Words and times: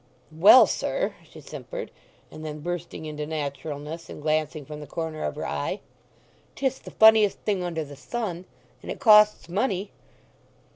"Well, 0.35 0.65
sir!" 0.65 1.13
she 1.29 1.41
simpered. 1.41 1.91
And 2.31 2.43
then, 2.43 2.61
bursting 2.61 3.05
into 3.05 3.27
naturalness, 3.27 4.09
and 4.09 4.19
glancing 4.19 4.65
from 4.65 4.79
the 4.79 4.87
corner 4.87 5.23
of 5.23 5.35
her 5.35 5.45
eye, 5.45 5.79
"'Tis 6.55 6.79
the 6.79 6.89
funniest 6.89 7.37
thing 7.41 7.61
under 7.63 7.83
the 7.83 7.95
sun! 7.95 8.45
And 8.81 8.89
it 8.89 8.99
costs 8.99 9.47
money." 9.47 9.91